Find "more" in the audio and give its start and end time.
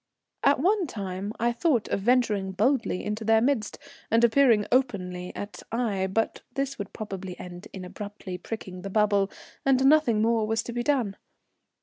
10.19-10.47